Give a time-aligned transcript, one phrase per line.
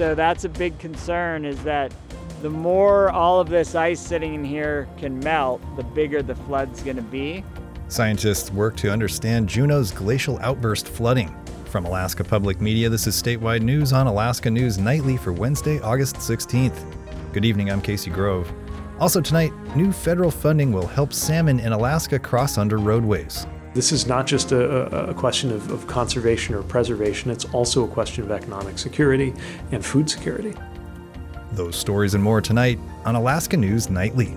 [0.00, 1.92] so that's a big concern is that
[2.40, 6.82] the more all of this ice sitting in here can melt, the bigger the flood's
[6.82, 7.44] going to be.
[7.88, 11.36] Scientists work to understand Juneau's glacial outburst flooding.
[11.66, 16.16] From Alaska Public Media, this is statewide news on Alaska News Nightly for Wednesday, August
[16.16, 16.82] 16th.
[17.34, 18.50] Good evening, I'm Casey Grove.
[18.98, 23.46] Also, tonight, new federal funding will help salmon in Alaska cross under roadways.
[23.72, 27.88] This is not just a, a question of, of conservation or preservation, it's also a
[27.88, 29.32] question of economic security
[29.70, 30.54] and food security.
[31.52, 34.34] Those stories and more tonight on Alaska News Nightly.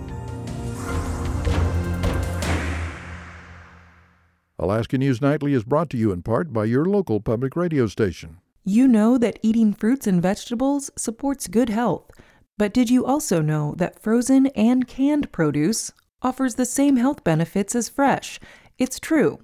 [4.60, 8.38] Alaska News Nightly is brought to you in part by your local public radio station.
[8.64, 12.12] You know that eating fruits and vegetables supports good health.
[12.58, 15.92] But did you also know that frozen and canned produce
[16.22, 18.40] offers the same health benefits as fresh?
[18.78, 19.40] It's true.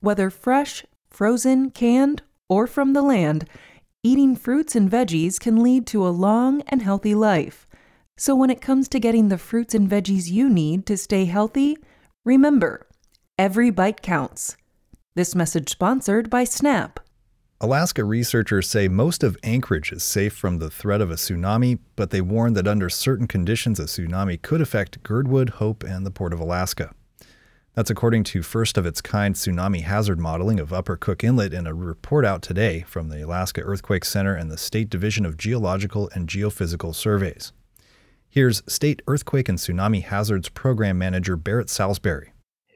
[0.00, 3.48] Whether fresh, frozen, canned, or from the land,
[4.02, 7.66] eating fruits and veggies can lead to a long and healthy life.
[8.16, 11.78] So when it comes to getting the fruits and veggies you need to stay healthy,
[12.24, 12.86] remember
[13.38, 14.56] every bite counts.
[15.16, 17.00] This message sponsored by Snap.
[17.60, 22.10] Alaska researchers say most of Anchorage is safe from the threat of a tsunami, but
[22.10, 26.32] they warn that under certain conditions, a tsunami could affect Girdwood, Hope, and the Port
[26.32, 26.92] of Alaska.
[27.74, 31.66] That's according to first of its kind tsunami hazard modeling of Upper Cook Inlet in
[31.66, 36.08] a report out today from the Alaska Earthquake Center and the State Division of Geological
[36.14, 37.52] and Geophysical Surveys.
[38.28, 42.34] Here's State Earthquake and Tsunami Hazards Program Manager Barrett Salisbury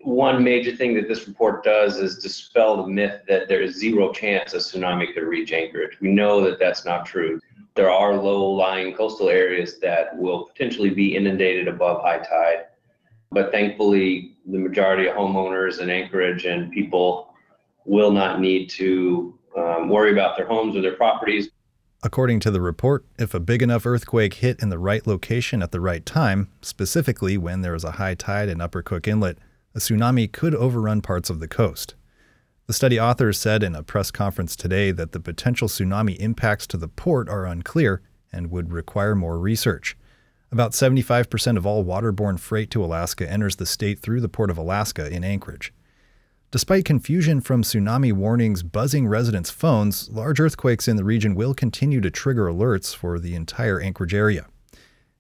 [0.09, 4.13] one major thing that this report does is dispel the myth that there is zero
[4.13, 5.99] chance a tsunami could reach Anchorage.
[6.01, 7.41] We know that that's not true.
[7.75, 12.67] There are low-lying coastal areas that will potentially be inundated above high tide,
[13.31, 17.35] but thankfully, the majority of homeowners in Anchorage and people
[17.85, 21.51] will not need to um, worry about their homes or their properties.
[22.03, 25.73] According to the report, if a big enough earthquake hit in the right location at
[25.73, 29.37] the right time, specifically when there is a high tide in Upper Cook Inlet,
[29.75, 31.95] a tsunami could overrun parts of the coast.
[32.67, 36.77] The study authors said in a press conference today that the potential tsunami impacts to
[36.77, 39.97] the port are unclear and would require more research.
[40.51, 44.57] About 75% of all waterborne freight to Alaska enters the state through the Port of
[44.57, 45.75] Alaska in Anchorage.
[46.51, 52.01] Despite confusion from tsunami warnings buzzing residents' phones, large earthquakes in the region will continue
[52.01, 54.47] to trigger alerts for the entire Anchorage area.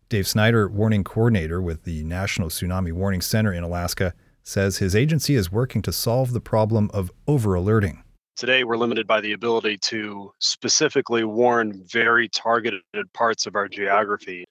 [0.08, 5.34] Dave Snider, warning coordinator with the National Tsunami Warning Center in Alaska, says his agency
[5.34, 8.02] is working to solve the problem of over alerting.
[8.34, 14.46] Today, we're limited by the ability to specifically warn very targeted parts of our geography.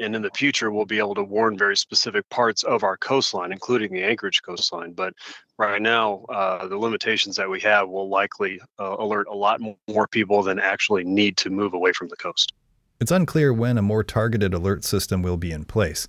[0.00, 3.52] And in the future, we'll be able to warn very specific parts of our coastline,
[3.52, 4.92] including the Anchorage coastline.
[4.92, 5.14] But
[5.58, 10.08] right now, uh, the limitations that we have will likely uh, alert a lot more
[10.08, 12.52] people than actually need to move away from the coast.
[13.00, 16.08] It's unclear when a more targeted alert system will be in place.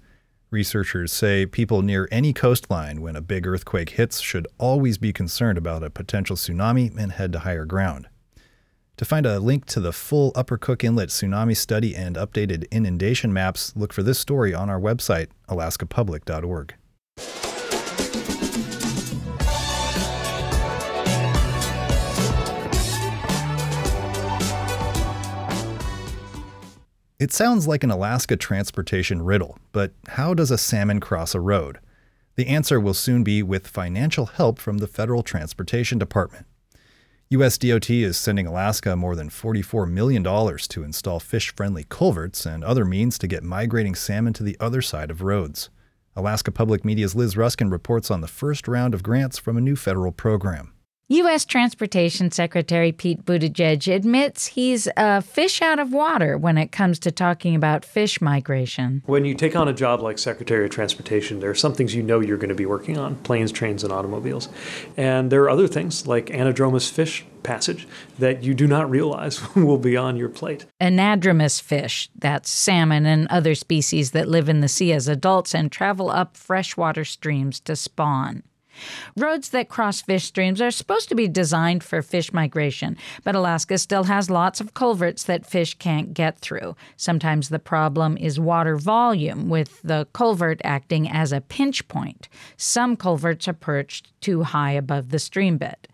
[0.50, 5.58] Researchers say people near any coastline when a big earthquake hits should always be concerned
[5.58, 8.08] about a potential tsunami and head to higher ground.
[8.98, 13.34] To find a link to the full Upper Cook Inlet tsunami study and updated inundation
[13.34, 16.76] maps, look for this story on our website, alaskapublic.org.
[27.20, 31.80] It sounds like an Alaska transportation riddle, but how does a salmon cross a road?
[32.36, 36.46] The answer will soon be with financial help from the Federal Transportation Department.
[37.34, 42.86] USDOT is sending Alaska more than $44 million to install fish friendly culverts and other
[42.86, 45.72] means to get migrating salmon to the other side of roads.
[46.16, 49.76] Alaska Public Media's Liz Ruskin reports on the first round of grants from a new
[49.76, 50.74] federal program.
[51.10, 51.44] U.S.
[51.44, 57.12] Transportation Secretary Pete Buttigieg admits he's a fish out of water when it comes to
[57.12, 59.04] talking about fish migration.
[59.06, 62.04] When you take on a job like Secretary of Transportation, there are some things you
[62.04, 64.48] know you're going to be working on planes, trains, and automobiles.
[64.96, 67.86] And there are other things like anadromous fish passage
[68.18, 70.66] that you do not realize will be on your plate.
[70.80, 75.70] Anadromous fish, that's salmon and other species that live in the sea as adults and
[75.70, 78.42] travel up freshwater streams to spawn.
[79.18, 83.78] Roads that cross fish streams are supposed to be designed for fish migration, but Alaska
[83.78, 86.76] still has lots of culverts that fish can't get through.
[86.98, 92.28] Sometimes the problem is water volume, with the culvert acting as a pinch point.
[92.58, 95.88] Some culverts are perched too high above the stream bed.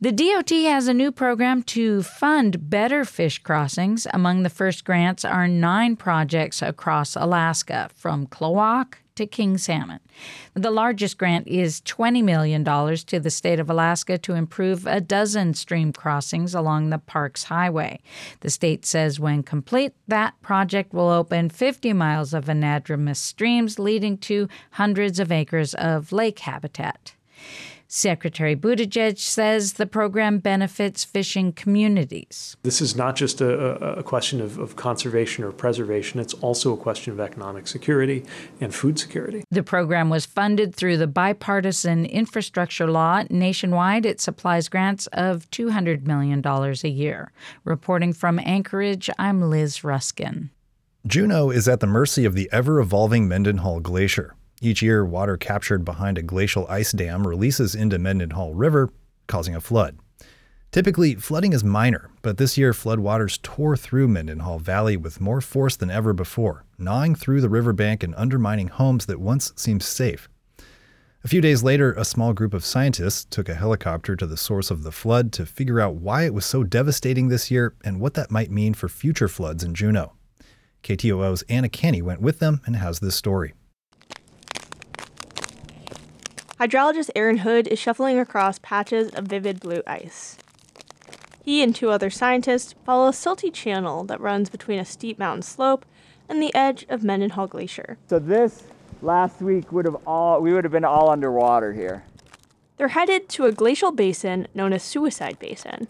[0.00, 4.06] The DOT has a new program to fund better fish crossings.
[4.12, 10.00] Among the first grants are nine projects across Alaska, from Klawock to King Salmon.
[10.54, 15.54] The largest grant is $20 million to the state of Alaska to improve a dozen
[15.54, 18.00] stream crossings along the Parks Highway.
[18.40, 24.18] The state says when complete, that project will open 50 miles of anadromous streams, leading
[24.18, 27.14] to hundreds of acres of lake habitat.
[27.94, 32.56] Secretary Buttigieg says the program benefits fishing communities.
[32.62, 36.76] This is not just a, a question of, of, conservation or preservation, it's also a
[36.78, 38.24] question of economic security
[38.62, 39.44] and food security.
[39.50, 43.24] The program was funded through the bipartisan infrastructure law.
[43.28, 47.30] Nationwide, it supplies grants of $200 million a year.
[47.64, 50.48] Reporting from Anchorage, I'm Liz Ruskin.
[51.06, 54.34] Juneau is at the mercy of the ever evolving Mendenhall Glacier.
[54.64, 58.90] Each year, water captured behind a glacial ice dam releases into Mendenhall River,
[59.26, 59.98] causing a flood.
[60.70, 65.74] Typically, flooding is minor, but this year floodwaters tore through Mendenhall Valley with more force
[65.74, 70.28] than ever before, gnawing through the riverbank and undermining homes that once seemed safe.
[71.24, 74.70] A few days later, a small group of scientists took a helicopter to the source
[74.70, 78.14] of the flood to figure out why it was so devastating this year and what
[78.14, 80.12] that might mean for future floods in Juneau.
[80.84, 83.54] KTOO's Anna Canny went with them and has this story.
[86.62, 90.38] Hydrologist Eran Hood is shuffling across patches of vivid blue ice.
[91.42, 95.42] He and two other scientists follow a silty channel that runs between a steep mountain
[95.42, 95.84] slope
[96.28, 97.98] and the edge of Mendenhall Glacier.
[98.06, 98.62] So this
[99.02, 102.04] last week would have all we would have been all underwater here.
[102.76, 105.88] They're headed to a glacial basin known as Suicide Basin.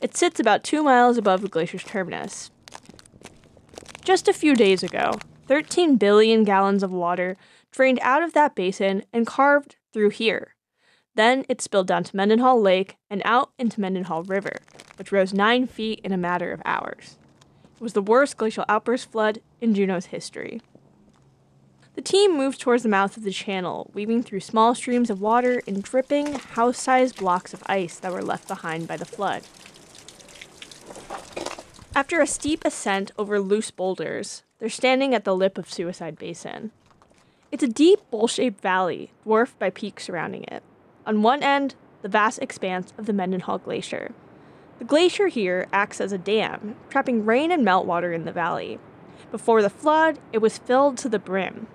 [0.00, 2.50] It sits about two miles above the glacier's terminus.
[4.02, 7.36] Just a few days ago, 13 billion gallons of water
[7.70, 10.54] drained out of that basin and carved through here.
[11.14, 14.58] Then it spilled down to Mendenhall Lake and out into Mendenhall River,
[14.98, 17.16] which rose 9 feet in a matter of hours.
[17.76, 20.60] It was the worst glacial outburst flood in Juneau's history.
[21.94, 25.62] The team moved towards the mouth of the channel, weaving through small streams of water
[25.66, 29.44] and dripping, house sized blocks of ice that were left behind by the flood.
[31.94, 36.70] After a steep ascent over loose boulders, they're standing at the lip of Suicide Basin.
[37.56, 40.62] It's a deep, bowl shaped valley, dwarfed by peaks surrounding it.
[41.06, 44.12] On one end, the vast expanse of the Mendenhall Glacier.
[44.78, 48.78] The glacier here acts as a dam, trapping rain and meltwater in the valley.
[49.30, 51.66] Before the flood, it was filled to the brim.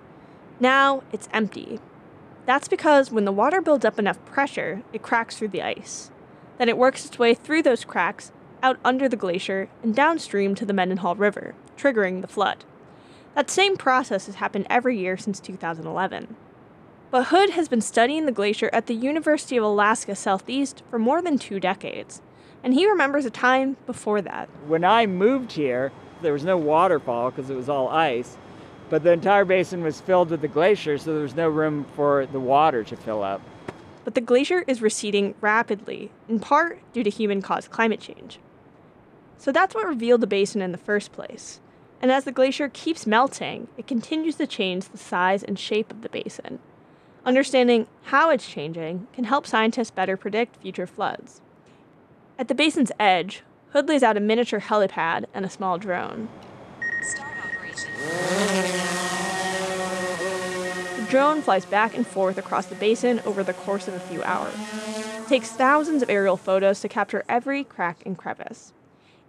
[0.60, 1.80] Now, it's empty.
[2.46, 6.12] That's because when the water builds up enough pressure, it cracks through the ice.
[6.58, 8.30] Then it works its way through those cracks,
[8.62, 12.64] out under the glacier, and downstream to the Mendenhall River, triggering the flood.
[13.34, 16.36] That same process has happened every year since 2011.
[17.10, 21.22] But Hood has been studying the glacier at the University of Alaska Southeast for more
[21.22, 22.20] than two decades,
[22.62, 24.48] and he remembers a time before that.
[24.66, 28.36] When I moved here, there was no waterfall because it was all ice,
[28.90, 32.26] but the entire basin was filled with the glacier, so there was no room for
[32.26, 33.40] the water to fill up.
[34.04, 38.38] But the glacier is receding rapidly, in part due to human caused climate change.
[39.38, 41.60] So that's what revealed the basin in the first place.
[42.02, 46.02] And as the glacier keeps melting, it continues to change the size and shape of
[46.02, 46.58] the basin.
[47.24, 51.40] Understanding how it's changing can help scientists better predict future floods.
[52.36, 56.28] At the basin's edge, Hood lays out a miniature helipad and a small drone.
[60.96, 64.24] The drone flies back and forth across the basin over the course of a few
[64.24, 64.54] hours.
[65.18, 68.72] It takes thousands of aerial photos to capture every crack and crevice.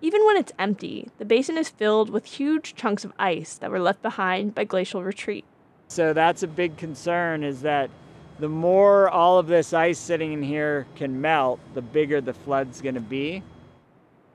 [0.04, 3.80] Even when it's empty, the basin is filled with huge chunks of ice that were
[3.80, 5.46] left behind by glacial retreat.
[5.88, 7.90] So that's a big concern is that
[8.38, 12.82] the more all of this ice sitting in here can melt, the bigger the flood's
[12.82, 13.44] going to be.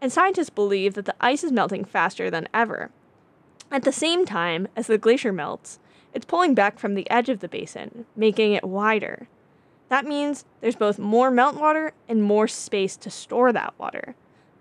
[0.01, 2.89] And scientists believe that the ice is melting faster than ever.
[3.71, 5.81] At the same time, as the glacier melts,
[6.15, 9.29] it's pulling back from the edge of the basin, making it wider.
[9.91, 14.15] That means there's both more meltwater and more space to store that water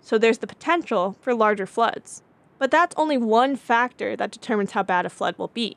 [0.08, 2.22] so there's the potential for larger floods.
[2.56, 5.76] But that's only one factor that determines how bad a flood will be.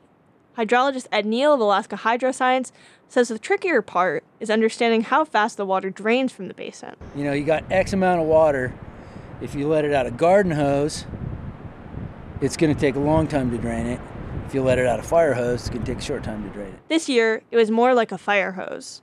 [0.56, 2.72] Hydrologist Ed Neal of Alaska Hydroscience
[3.10, 6.94] says the trickier part is understanding how fast the water drains from the basin.
[7.14, 8.72] You know, you got X amount of water.
[9.42, 11.04] If you let it out a garden hose,
[12.40, 14.00] it's going to take a long time to drain it.
[14.46, 16.42] If you let it out a fire hose, it's going to take a short time
[16.44, 16.80] to drain it.
[16.88, 19.02] This year, it was more like a fire hose.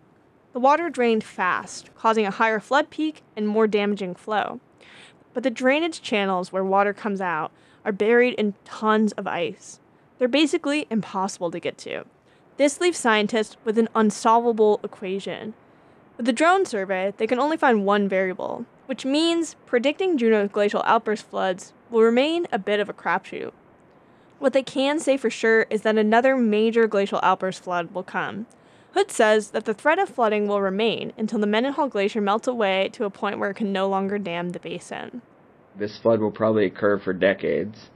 [0.54, 4.60] The water drained fast, causing a higher flood peak and more damaging flow
[5.34, 7.52] but the drainage channels where water comes out
[7.86, 9.80] are buried in tons of ice.
[10.18, 12.06] They're basically impossible to get to.
[12.58, 15.54] This leaves scientists with an unsolvable equation.
[16.18, 20.84] With the drone survey, they can only find one variable, which means predicting Juneau's glacial
[20.86, 23.54] outburst floods will remain a bit of a crapshoot.
[24.40, 28.46] What they can say for sure is that another major glacial outburst flood will come.
[28.94, 32.90] Hood says that the threat of flooding will remain until the Mendenhall Glacier melts away
[32.94, 35.22] to a point where it can no longer dam the basin.
[35.78, 37.90] This flood will probably occur for decades.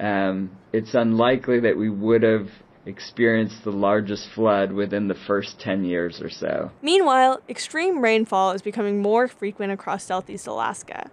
[0.00, 2.48] Um, it's unlikely that we would have
[2.86, 6.70] experienced the largest flood within the first 10 years or so.
[6.82, 11.10] Meanwhile, extreme rainfall is becoming more frequent across southeast Alaska.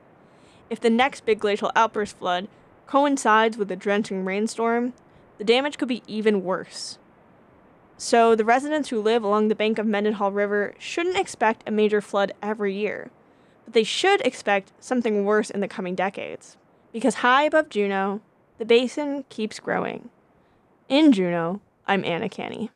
[0.70, 2.48] If the next big glacial outburst flood
[2.88, 4.94] coincides with a drenching rainstorm,
[5.38, 6.99] the damage could be even worse.
[8.02, 12.00] So, the residents who live along the bank of Mendenhall River shouldn't expect a major
[12.00, 13.12] flood every year,
[13.66, 16.56] but they should expect something worse in the coming decades.
[16.94, 18.22] Because high above Juneau,
[18.58, 20.08] the basin keeps growing.
[20.88, 22.72] In Juneau, I'm Anna Canny.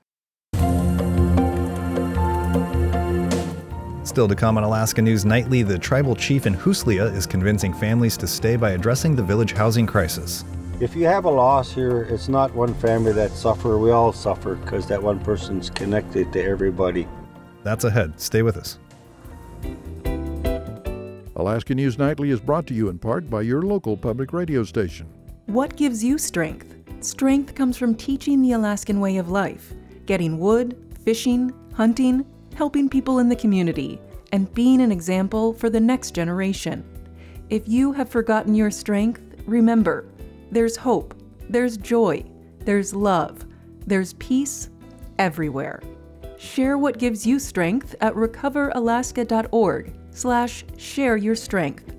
[4.03, 8.17] Still to come on Alaska News Nightly, the tribal chief in Huslia is convincing families
[8.17, 10.43] to stay by addressing the village housing crisis.
[10.79, 13.77] If you have a loss here, it's not one family that suffer.
[13.77, 17.07] We all suffer because that one person's connected to everybody.
[17.63, 18.19] That's ahead.
[18.19, 18.79] Stay with us.
[21.35, 25.07] Alaska News Nightly is brought to you in part by your local public radio station.
[25.45, 26.75] What gives you strength?
[27.01, 29.73] Strength comes from teaching the Alaskan way of life,
[30.05, 32.25] getting wood, fishing, hunting,
[32.55, 33.99] helping people in the community,
[34.31, 36.83] and being an example for the next generation.
[37.49, 40.05] If you have forgotten your strength, remember
[40.53, 41.15] there's hope,
[41.49, 42.23] there's joy,
[42.59, 43.45] there's love,
[43.87, 44.69] there's peace
[45.17, 45.81] everywhere.
[46.37, 51.95] Share what gives you strength at recoveralaska.org slash share your strength.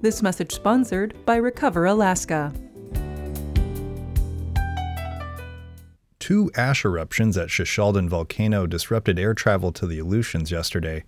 [0.00, 2.52] This message sponsored by Recover Alaska.
[6.20, 11.04] Two ash eruptions at Shishaldin volcano disrupted air travel to the Aleutians yesterday.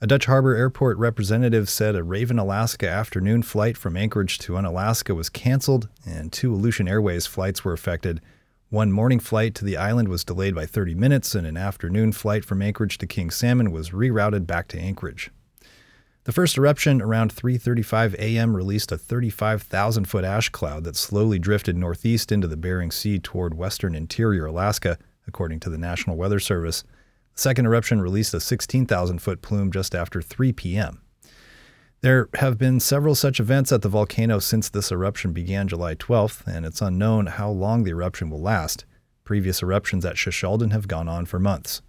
[0.00, 5.12] A Dutch Harbor Airport representative said a Ravn Alaska afternoon flight from Anchorage to Unalaska
[5.12, 8.20] was canceled and two Aleutian Airways flights were affected.
[8.70, 12.44] One morning flight to the island was delayed by 30 minutes, and an afternoon flight
[12.44, 15.32] from Anchorage to King Salmon was rerouted back to Anchorage.
[16.24, 18.54] The first eruption around 3:35 a.m.
[18.54, 23.96] released a 35,000-foot ash cloud that slowly drifted northeast into the Bering Sea toward western
[23.96, 26.84] interior Alaska, according to the National Weather Service.
[27.38, 31.02] Second eruption released a 16,000-foot plume just after 3 p.m.
[32.00, 36.44] There have been several such events at the volcano since this eruption began July 12th,
[36.48, 38.84] and it's unknown how long the eruption will last.
[39.22, 41.80] Previous eruptions at Shishaldin have gone on for months.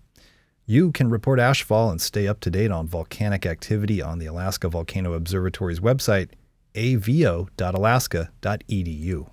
[0.67, 4.69] You can report ashfall and stay up to date on volcanic activity on the Alaska
[4.69, 6.29] Volcano Observatory's website,
[6.75, 9.29] avo.alaska.edu.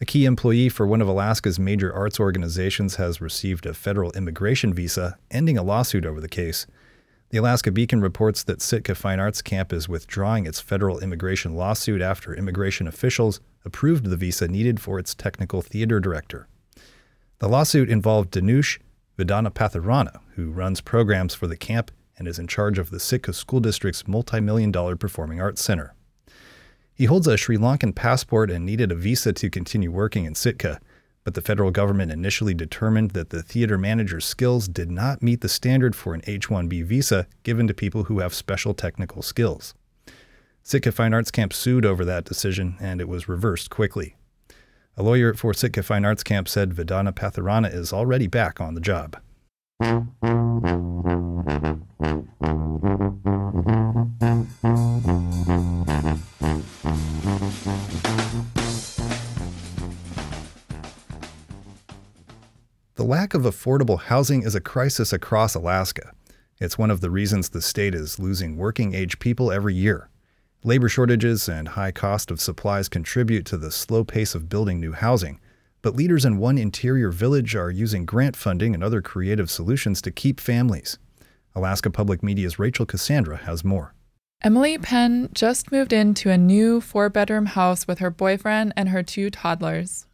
[0.00, 4.74] A key employee for one of Alaska's major arts organizations has received a federal immigration
[4.74, 6.66] visa, ending a lawsuit over the case.
[7.30, 12.02] The Alaska Beacon reports that Sitka Fine Arts Camp is withdrawing its federal immigration lawsuit
[12.02, 16.48] after immigration officials approved the visa needed for its technical theater director.
[17.38, 18.78] The lawsuit involved Danush
[19.16, 23.32] Vidana Patharana, who runs programs for the camp and is in charge of the Sitka
[23.32, 25.94] School District's multi million dollar performing arts center.
[26.96, 30.80] He holds a Sri Lankan passport and needed a visa to continue working in Sitka,
[31.24, 35.48] but the federal government initially determined that the theater manager's skills did not meet the
[35.48, 39.74] standard for an H 1B visa given to people who have special technical skills.
[40.62, 44.14] Sitka Fine Arts Camp sued over that decision, and it was reversed quickly.
[44.96, 48.80] A lawyer for Sitka Fine Arts Camp said Vedana Patharana is already back on the
[48.80, 49.16] job.
[49.80, 50.06] The
[63.02, 66.12] lack of affordable housing is a crisis across Alaska.
[66.60, 70.08] It's one of the reasons the state is losing working age people every year.
[70.62, 74.92] Labor shortages and high cost of supplies contribute to the slow pace of building new
[74.92, 75.40] housing,
[75.84, 80.10] but leaders in one interior village are using grant funding and other creative solutions to
[80.10, 80.98] keep families.
[81.54, 83.92] Alaska Public Media's Rachel Cassandra has more.
[84.42, 89.02] Emily Penn just moved into a new four bedroom house with her boyfriend and her
[89.02, 90.06] two toddlers.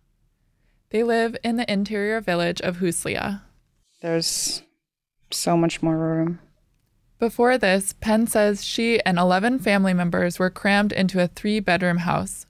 [0.90, 3.42] They live in the interior village of Huslia.
[4.02, 4.62] There's
[5.30, 6.40] so much more room.
[7.20, 11.98] Before this, Penn says she and 11 family members were crammed into a three bedroom
[11.98, 12.46] house.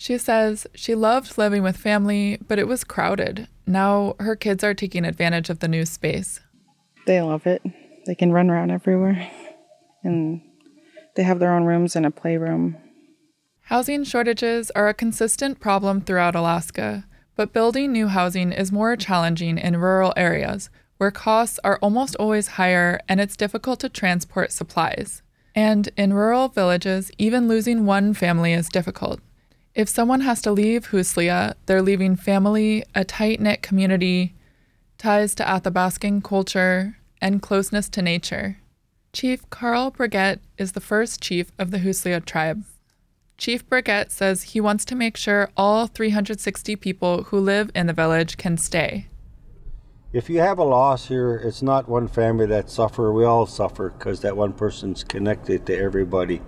[0.00, 3.48] She says she loved living with family, but it was crowded.
[3.66, 6.40] Now her kids are taking advantage of the new space.
[7.06, 7.60] They love it.
[8.06, 9.30] They can run around everywhere.
[10.02, 10.40] And
[11.16, 12.78] they have their own rooms and a playroom.
[13.64, 17.04] Housing shortages are a consistent problem throughout Alaska,
[17.36, 22.56] but building new housing is more challenging in rural areas where costs are almost always
[22.56, 25.20] higher and it's difficult to transport supplies.
[25.54, 29.20] And in rural villages, even losing one family is difficult.
[29.74, 34.34] If someone has to leave Huslia, they're leaving family, a tight knit community,
[34.98, 38.58] ties to Athabascan culture, and closeness to nature.
[39.12, 42.64] Chief Carl Burgett is the first chief of the Huslia tribe.
[43.38, 47.92] Chief Burgett says he wants to make sure all 360 people who live in the
[47.92, 49.06] village can stay.
[50.12, 53.12] If you have a loss here, it's not one family that suffer.
[53.12, 56.42] We all suffer because that one person's connected to everybody.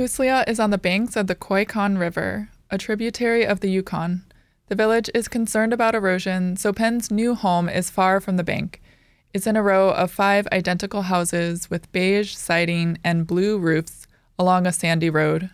[0.00, 4.22] Huslia is on the banks of the Koyukuk River, a tributary of the Yukon.
[4.68, 8.80] The village is concerned about erosion, so Penn's new home is far from the bank.
[9.34, 14.06] It's in a row of five identical houses with beige siding and blue roofs
[14.38, 15.50] along a sandy road.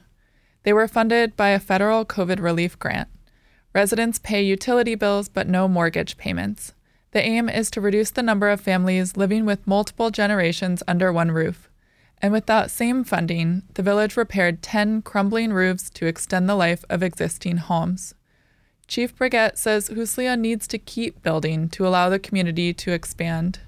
[0.62, 3.08] They were funded by a federal COVID relief grant.
[3.74, 6.72] Residents pay utility bills but no mortgage payments.
[7.10, 11.32] The aim is to reduce the number of families living with multiple generations under one
[11.32, 11.68] roof.
[12.22, 16.84] And with that same funding, the village repaired 10 crumbling roofs to extend the life
[16.88, 18.14] of existing homes.
[18.88, 23.60] Chief Burgett says Huslia needs to keep building to allow the community to expand.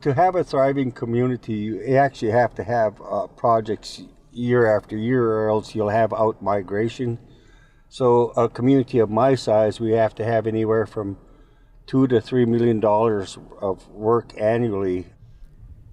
[0.00, 5.30] To have a thriving community, you actually have to have uh, projects year after year,
[5.30, 7.18] or else you'll have out migration.
[7.90, 11.18] So, a community of my size, we have to have anywhere from
[11.86, 15.06] two to three million dollars of work annually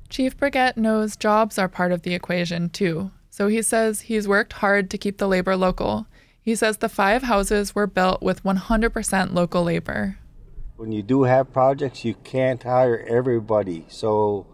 [0.10, 4.54] Chief Burgett knows jobs are part of the equation too, so he says he's worked
[4.54, 6.08] hard to keep the labor local.
[6.42, 10.18] He says the five houses were built with 100% local labor.
[10.78, 13.86] When you do have projects, you can't hire everybody.
[13.90, 14.48] So,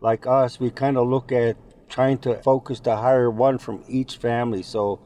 [0.00, 1.56] like us, we kind of look at
[1.88, 4.62] trying to focus to hire one from each family.
[4.62, 5.00] So,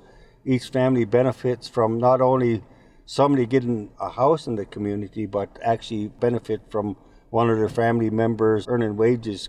[0.45, 2.63] each family benefits from not only
[3.07, 6.97] somebody getting a house in the community, but actually benefit from
[7.31, 9.49] one of their family members earning wages.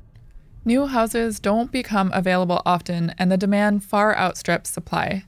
[0.67, 5.24] New houses don't become available often, and the demand far outstrips supply.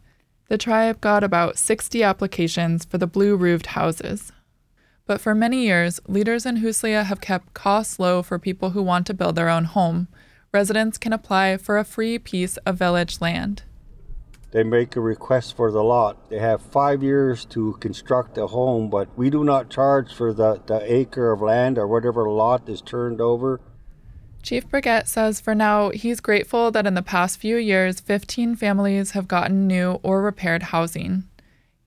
[0.50, 4.32] The tribe got about 60 applications for the blue roofed houses.
[5.06, 9.06] But for many years, leaders in Huslia have kept costs low for people who want
[9.08, 10.08] to build their own home.
[10.52, 13.62] Residents can apply for a free piece of village land.
[14.50, 16.32] They make a request for the lot.
[16.32, 20.64] They have five years to construct a home, but we do not charge for the,
[20.66, 23.62] the acre of land or whatever lot is turned over.
[24.48, 29.12] Chief Burgett says for now, he's grateful that in the past few years, 15 families
[29.12, 31.26] have gotten new or repaired housing.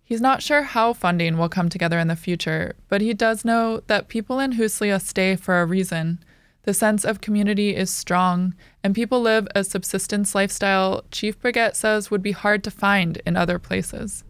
[0.05, 3.81] He's not sure how funding will come together in the future, but he does know
[3.87, 6.23] that people in Huslia stay for a reason.
[6.64, 12.11] The sense of community is strong, and people live a subsistence lifestyle Chief Burgett says
[12.11, 14.23] would be hard to find in other places.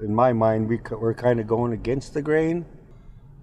[0.00, 2.64] In my mind, we, we're kind of going against the grain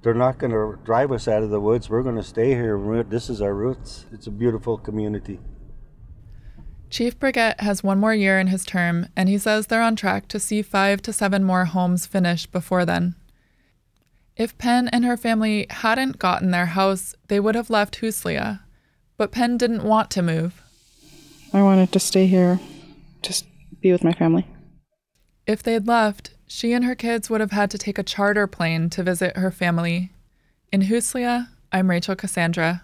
[0.02, 1.90] they're not going to drive us out of the woods.
[1.90, 3.04] We're going to stay here.
[3.04, 4.06] This is our roots.
[4.12, 5.40] It's a beautiful community.
[6.90, 10.28] Chief Burgett has one more year in his term, and he says they're on track
[10.30, 13.16] to see five to seven more homes finished before then.
[14.36, 18.62] If Penn and her family hadn't gotten their house, they would have left Huslia.
[19.18, 20.64] But Penn didn't want to move.
[21.54, 22.60] I wanted to stay here,
[23.22, 23.46] just
[23.82, 24.48] be with my family.
[25.46, 28.90] If they'd left, she and her kids would have had to take a charter plane
[28.90, 30.12] to visit her family.
[30.72, 32.82] In Huslia, I'm Rachel Cassandra.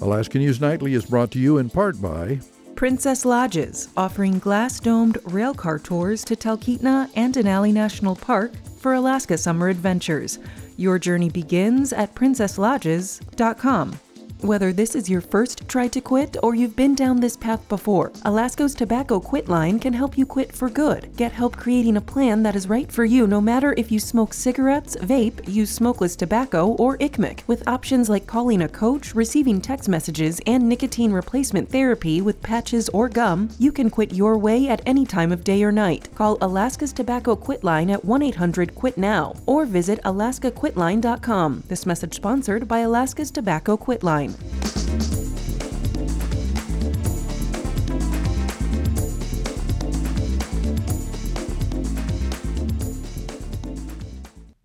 [0.00, 2.40] Alaska News Nightly is brought to you in part by
[2.74, 9.38] Princess Lodges, offering glass domed railcar tours to Talkeetna and Denali National Park for Alaska
[9.38, 10.40] summer adventures.
[10.76, 14.00] Your journey begins at princesslodges.com.
[14.40, 18.12] Whether this is your first try to quit or you've been down this path before,
[18.26, 21.16] Alaska's Tobacco Quit line can help you quit for good.
[21.16, 24.34] Get help creating a plan that is right for you no matter if you smoke
[24.34, 27.40] cigarettes, vape, use smokeless tobacco, or iqmik.
[27.46, 32.90] With options like calling a coach, receiving text messages, and nicotine replacement therapy with patches
[32.90, 36.08] or gum, you can quit your way at any time of day or night.
[36.14, 41.62] Call Alaska's Tobacco Quit line at 1 800 QUIT NOW or visit alaskaquitline.com.
[41.68, 44.23] This message sponsored by Alaska's Tobacco Quit line.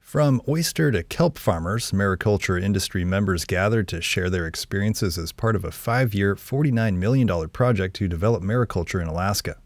[0.09, 5.55] From oyster to kelp farmers, mariculture industry members gathered to share their experiences as part
[5.55, 9.57] of a five year, $49 million project to develop mariculture in Alaska.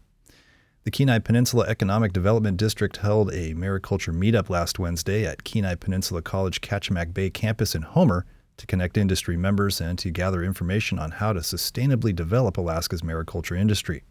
[0.82, 6.20] The Kenai Peninsula Economic Development District held a mariculture meetup last Wednesday at Kenai Peninsula
[6.20, 11.12] College Kachemak Bay campus in Homer to connect industry members and to gather information on
[11.12, 14.04] how to sustainably develop Alaska's mariculture industry.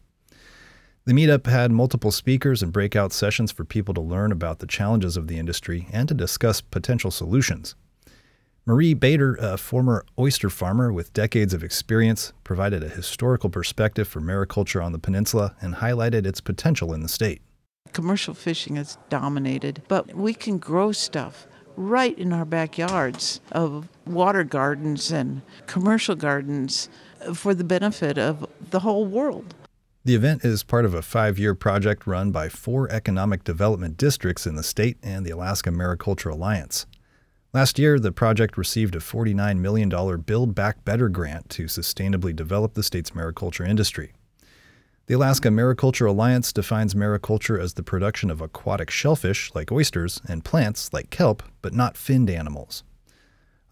[1.05, 5.17] The meetup had multiple speakers and breakout sessions for people to learn about the challenges
[5.17, 7.75] of the industry and to discuss potential solutions.
[8.65, 14.21] Marie Bader, a former oyster farmer with decades of experience, provided a historical perspective for
[14.21, 17.41] mariculture on the peninsula and highlighted its potential in the state.
[17.91, 21.45] Commercial fishing has dominated, but we can grow stuff
[21.75, 26.89] right in our backyards of water gardens and commercial gardens
[27.33, 29.55] for the benefit of the whole world.
[30.05, 34.45] The event is part of a five year project run by four economic development districts
[34.45, 36.85] in the state and the Alaska Mariculture Alliance.
[37.53, 42.73] Last year, the project received a $49 million Build Back Better grant to sustainably develop
[42.73, 44.11] the state's mariculture industry.
[45.05, 50.45] The Alaska Mariculture Alliance defines mariculture as the production of aquatic shellfish, like oysters, and
[50.45, 52.85] plants, like kelp, but not finned animals.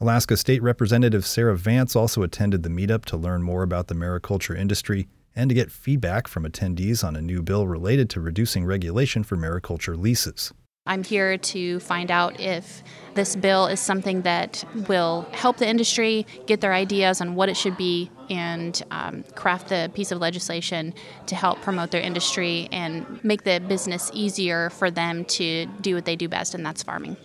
[0.01, 4.57] Alaska State Representative Sarah Vance also attended the meetup to learn more about the mariculture
[4.57, 9.23] industry and to get feedback from attendees on a new bill related to reducing regulation
[9.23, 10.51] for mariculture leases.
[10.87, 16.25] I'm here to find out if this bill is something that will help the industry
[16.47, 20.95] get their ideas on what it should be and um, craft the piece of legislation
[21.27, 26.05] to help promote their industry and make the business easier for them to do what
[26.05, 27.15] they do best, and that's farming.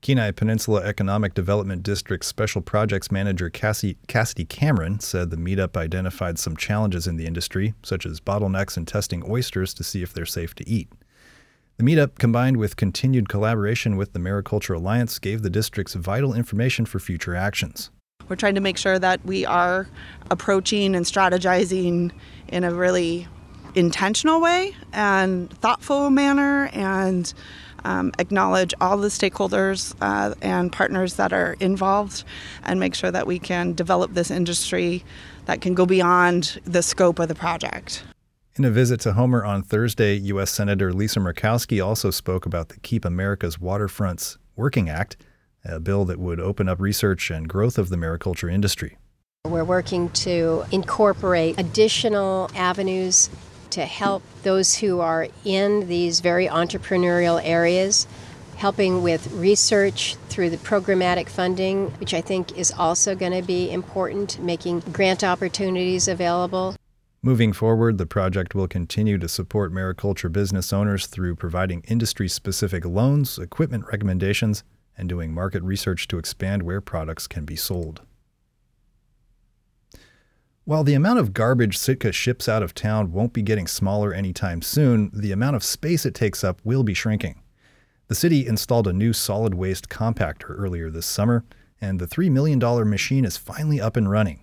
[0.00, 6.38] Kenai Peninsula Economic Development District Special Projects Manager Cassie, Cassidy Cameron said the meetup identified
[6.38, 10.24] some challenges in the industry, such as bottlenecks in testing oysters to see if they're
[10.24, 10.88] safe to eat.
[11.82, 16.86] The meetup, combined with continued collaboration with the Mariculture Alliance, gave the districts vital information
[16.86, 17.90] for future actions.
[18.28, 19.88] We're trying to make sure that we are
[20.30, 22.12] approaching and strategizing
[22.46, 23.26] in a really
[23.74, 27.34] intentional way and thoughtful manner and
[27.84, 32.22] um, acknowledge all the stakeholders uh, and partners that are involved
[32.62, 35.02] and make sure that we can develop this industry
[35.46, 38.04] that can go beyond the scope of the project.
[38.54, 40.50] In a visit to Homer on Thursday, U.S.
[40.50, 45.16] Senator Lisa Murkowski also spoke about the Keep America's Waterfronts Working Act,
[45.64, 48.98] a bill that would open up research and growth of the mariculture industry.
[49.46, 53.30] We're working to incorporate additional avenues
[53.70, 58.06] to help those who are in these very entrepreneurial areas,
[58.56, 63.70] helping with research through the programmatic funding, which I think is also going to be
[63.70, 66.76] important, making grant opportunities available.
[67.24, 72.84] Moving forward, the project will continue to support mariculture business owners through providing industry specific
[72.84, 74.64] loans, equipment recommendations,
[74.98, 78.02] and doing market research to expand where products can be sold.
[80.64, 84.60] While the amount of garbage Sitka ships out of town won't be getting smaller anytime
[84.60, 87.40] soon, the amount of space it takes up will be shrinking.
[88.08, 91.44] The city installed a new solid waste compactor earlier this summer,
[91.80, 92.58] and the $3 million
[92.90, 94.41] machine is finally up and running.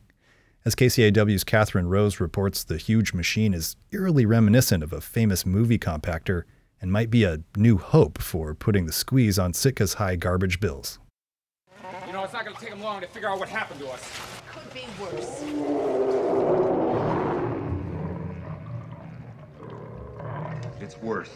[0.69, 5.79] As KCAW's Katherine Rose reports, the huge machine is eerily reminiscent of a famous movie
[5.79, 6.43] compactor
[6.79, 10.99] and might be a new hope for putting the squeeze on Sitka's high garbage bills.
[12.05, 13.89] You know, it's not going to take them long to figure out what happened to
[13.89, 14.19] us.
[14.51, 15.98] Could be worse.
[20.89, 21.29] It's worse.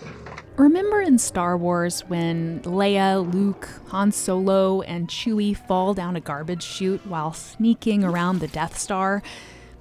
[0.55, 6.63] Remember in Star Wars when Leia, Luke, Han Solo, and Chewie fall down a garbage
[6.63, 9.21] chute while sneaking around the Death Star?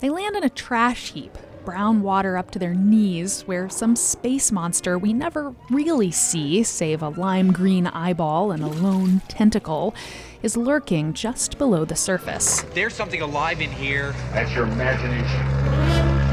[0.01, 4.53] They land in a trash heap, brown water up to their knees, where some space
[4.53, 9.95] monster we never really see, save a lime green eyeball and a lone tentacle,
[10.43, 12.61] is lurking just below the surface.
[12.75, 14.13] There's something alive in here.
[14.35, 15.63] That's your imagination.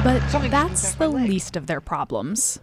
[0.03, 2.59] But that's the least of their problems.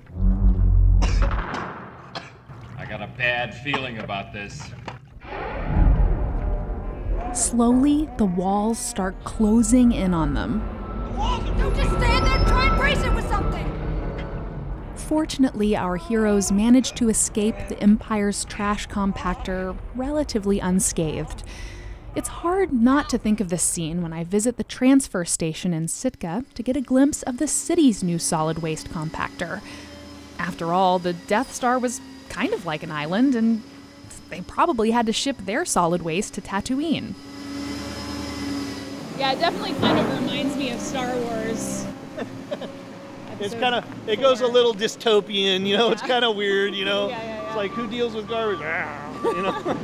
[2.97, 4.71] I got a bad feeling about this.
[7.35, 10.67] Slowly, the walls start closing in on them.
[11.59, 13.71] Don't just stand there, try and brace it with something!
[14.95, 21.43] Fortunately, our heroes manage to escape the Empire's trash compactor relatively unscathed.
[22.15, 25.89] It's hard not to think of this scene when I visit the transfer station in
[25.89, 29.61] Sitka to get a glimpse of the city's new solid waste compactor.
[30.39, 32.01] After all, the Death Star was
[32.37, 33.63] kind of like an island, and
[34.29, 37.15] they probably had to ship their solid waste to Tatooine.
[39.19, 41.87] Yeah, it definitely kind of reminds me of Star Wars.
[43.39, 45.91] It's kind of it goes a little dystopian, you know.
[45.91, 47.09] It's kind of weird, you know.
[47.11, 48.61] yeah, yeah, It's like who deals with garbage?
[49.23, 49.77] You know.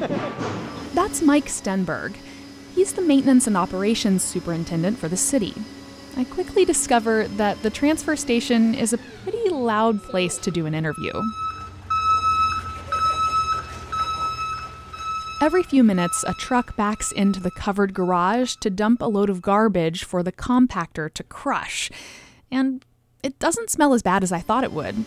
[0.95, 2.15] That's Mike Stenberg.
[2.75, 5.55] He's the maintenance and operations superintendent for the city.
[6.17, 10.75] I quickly discover that the transfer station is a pretty loud place to do an
[10.75, 11.13] interview.
[15.43, 19.43] Every few minutes, a truck backs into the covered garage to dump a load of
[19.43, 21.91] garbage for the compactor to crush.
[22.51, 22.85] And
[23.23, 25.05] it doesn't smell as bad as I thought it would.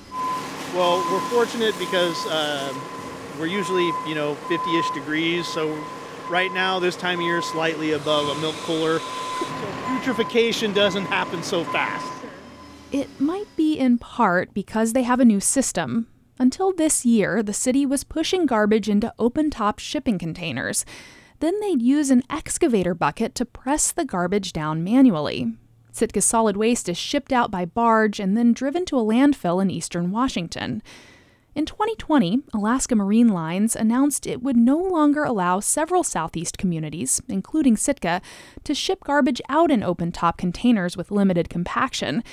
[0.73, 2.81] Well, we're fortunate because um,
[3.39, 5.73] we're usually, you know, 50-ish degrees, so
[6.29, 8.97] Right now, this time of year, slightly above a milk cooler.
[8.97, 9.05] So
[9.85, 12.11] putrefaction doesn't happen so fast.
[12.91, 16.07] It might be in part because they have a new system.
[16.37, 20.85] Until this year, the city was pushing garbage into open top shipping containers.
[21.39, 25.53] Then they'd use an excavator bucket to press the garbage down manually.
[25.91, 29.71] Sitka's solid waste is shipped out by barge and then driven to a landfill in
[29.71, 30.83] eastern Washington.
[31.55, 37.77] In 2020, Alaska Marine Lines announced it would no longer allow several southeast communities, including
[37.77, 38.21] Sitka,
[38.65, 42.25] to ship garbage out in open top containers with limited compaction.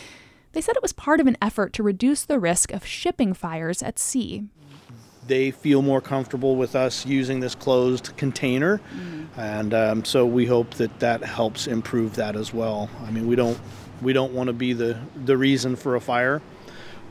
[0.53, 3.83] They said it was part of an effort to reduce the risk of shipping fires
[3.83, 4.45] at sea.
[5.27, 8.81] They feel more comfortable with us using this closed container,
[9.37, 12.91] and um, so we hope that that helps improve that as well.
[13.07, 13.59] I mean, we don't
[14.03, 16.43] we don't want to be the the reason for a fire,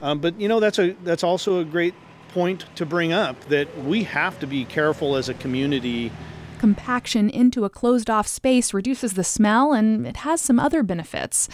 [0.01, 1.93] um, but you know that's a that's also a great
[2.33, 6.11] point to bring up that we have to be careful as a community.
[6.59, 11.49] Compaction into a closed off space reduces the smell and it has some other benefits.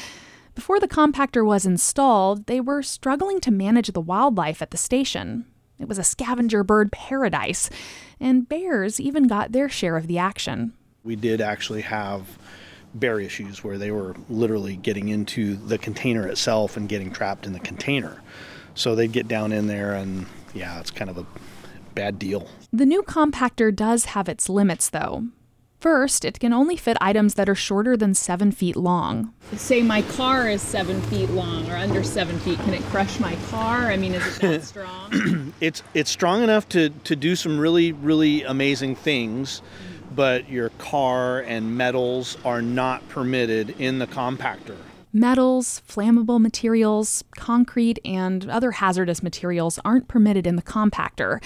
[0.58, 5.46] Before the compactor was installed, they were struggling to manage the wildlife at the station.
[5.78, 7.70] It was a scavenger bird paradise,
[8.20, 10.74] and bears even got their share of the action.
[11.04, 12.40] We did actually have
[12.96, 17.54] bear issues where they were literally getting into the container itself and getting trapped in
[17.54, 18.20] the container.
[18.74, 21.26] So they'd get down in there, and yeah, it's kind of a
[21.94, 22.50] bad deal.
[22.74, 25.28] The new compactor does have its limits, though.
[25.80, 29.32] First, it can only fit items that are shorter than seven feet long.
[29.54, 32.58] Say my car is seven feet long or under seven feet.
[32.60, 33.92] Can it crush my car?
[33.92, 35.54] I mean, is it that strong?
[35.62, 39.62] it's it's strong enough to to do some really really amazing things,
[40.16, 44.78] but your car and metals are not permitted in the compactor.
[45.14, 51.42] Metals, flammable materials, concrete, and other hazardous materials aren't permitted in the compactor.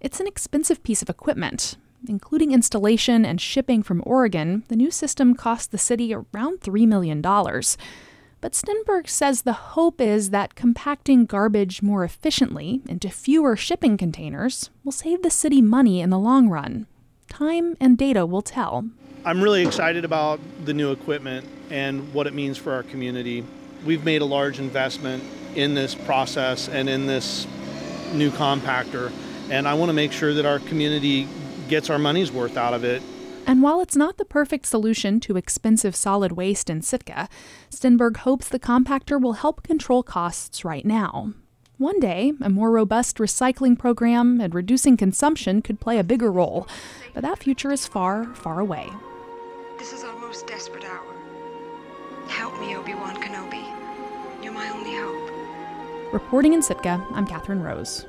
[0.00, 1.76] It's an expensive piece of equipment.
[2.06, 7.20] Including installation and shipping from Oregon, the new system cost the city around $3 million.
[7.20, 14.70] But Stenberg says the hope is that compacting garbage more efficiently into fewer shipping containers
[14.84, 16.86] will save the city money in the long run.
[17.28, 18.88] Time and data will tell.
[19.24, 23.44] I'm really excited about the new equipment and what it means for our community.
[23.84, 25.24] We've made a large investment
[25.56, 27.46] in this process and in this
[28.12, 29.12] new compactor,
[29.50, 31.26] and I want to make sure that our community
[31.68, 33.02] gets our money's worth out of it.
[33.46, 37.28] And while it's not the perfect solution to expensive solid waste in Sitka,
[37.70, 41.32] Stenberg hopes the compactor will help control costs right now.
[41.78, 46.66] One day, a more robust recycling program and reducing consumption could play a bigger role,
[47.14, 48.90] but that future is far, far away.
[49.78, 51.14] This is our most desperate hour.
[52.28, 53.64] Help me, Obi-Wan Kenobi.
[54.42, 56.12] You're my only hope.
[56.12, 58.04] Reporting in Sitka, I'm Katherine Rose.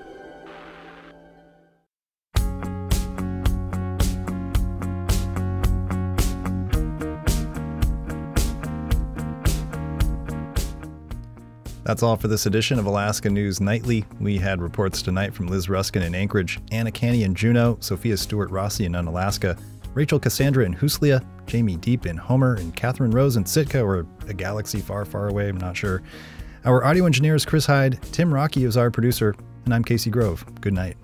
[11.89, 14.05] That's all for this edition of Alaska News Nightly.
[14.19, 18.85] We had reports tonight from Liz Ruskin in Anchorage, Anna Canny in Juneau, Sofia Stuart-Rasi
[18.85, 19.57] in Unalaska,
[19.95, 24.35] Rachel Cassandra in Huslia, Jamie Diep in Homer, and Katherine Rose in Sitka, or a
[24.35, 26.03] galaxy far, far away, I'm not sure.
[26.63, 29.33] Our audio engineer is Chris Hyde, Tim Rockey is our producer,
[29.65, 30.45] and I'm Casey Grove.
[30.61, 30.95] Good night.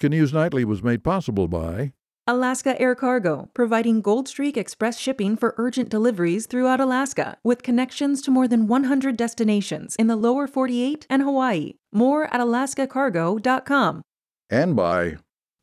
[0.00, 1.92] Alaska News Nightly was made possible by
[2.26, 8.22] Alaska Air Cargo, providing Gold Streak Express shipping for urgent deliveries throughout Alaska, with connections
[8.22, 11.74] to more than 100 destinations in the lower 48 and Hawaii.
[11.92, 14.00] More at alaskacargo.com.
[14.48, 15.18] and by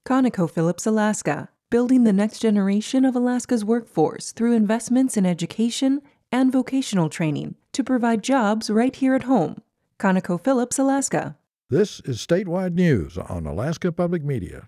[0.08, 6.00] ConocoPhillips Alaska, building the next generation of Alaska's workforce through investments in education
[6.32, 9.63] and vocational training to provide jobs right here at home.
[10.00, 11.38] ConocoPhillips Alaska.
[11.69, 14.65] This is statewide news on Alaska Public Media.